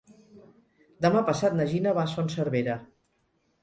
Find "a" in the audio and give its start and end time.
2.09-2.15